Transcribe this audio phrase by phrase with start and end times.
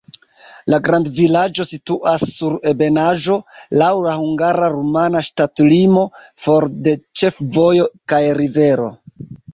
[0.73, 3.37] La grandvilaĝo situas sur ebenaĵo,
[3.81, 6.07] laŭ la hungara-rumana ŝtatlimo,
[6.47, 8.91] for de ĉefvojo kaj rivero.